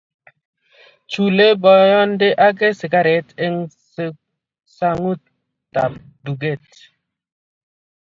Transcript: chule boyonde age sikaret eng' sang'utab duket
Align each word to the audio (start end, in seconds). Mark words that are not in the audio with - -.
chule 1.11 1.47
boyonde 1.61 2.27
age 2.47 2.67
sikaret 2.79 3.27
eng' 3.45 3.67
sang'utab 4.77 5.91
duket 6.23 6.63